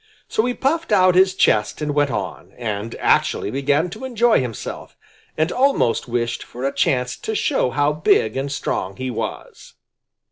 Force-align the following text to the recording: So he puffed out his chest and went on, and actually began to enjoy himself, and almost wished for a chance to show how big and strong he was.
So 0.27 0.43
he 0.47 0.55
puffed 0.55 0.91
out 0.91 1.13
his 1.13 1.35
chest 1.35 1.79
and 1.79 1.93
went 1.93 2.09
on, 2.09 2.53
and 2.57 2.95
actually 2.95 3.51
began 3.51 3.87
to 3.91 4.03
enjoy 4.03 4.41
himself, 4.41 4.97
and 5.37 5.51
almost 5.51 6.07
wished 6.07 6.41
for 6.41 6.63
a 6.63 6.73
chance 6.73 7.15
to 7.17 7.35
show 7.35 7.69
how 7.69 7.93
big 7.93 8.35
and 8.35 8.51
strong 8.51 8.95
he 8.95 9.11
was. 9.11 9.73